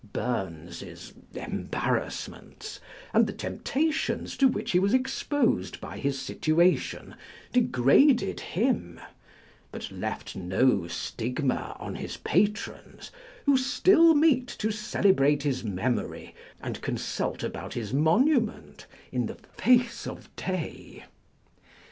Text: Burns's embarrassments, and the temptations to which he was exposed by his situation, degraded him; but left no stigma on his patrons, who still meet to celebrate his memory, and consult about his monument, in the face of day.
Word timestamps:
Burns's 0.13 1.13
embarrassments, 1.35 2.79
and 3.13 3.27
the 3.27 3.31
temptations 3.33 4.35
to 4.37 4.47
which 4.47 4.71
he 4.71 4.79
was 4.79 4.95
exposed 4.95 5.79
by 5.79 5.99
his 5.99 6.17
situation, 6.17 7.13
degraded 7.53 8.39
him; 8.39 8.99
but 9.71 9.91
left 9.91 10.35
no 10.35 10.87
stigma 10.87 11.77
on 11.79 11.93
his 11.93 12.17
patrons, 12.17 13.11
who 13.45 13.55
still 13.55 14.15
meet 14.15 14.47
to 14.47 14.71
celebrate 14.71 15.43
his 15.43 15.63
memory, 15.63 16.33
and 16.59 16.81
consult 16.81 17.43
about 17.43 17.75
his 17.75 17.93
monument, 17.93 18.87
in 19.11 19.27
the 19.27 19.35
face 19.35 20.07
of 20.07 20.35
day. 20.35 21.05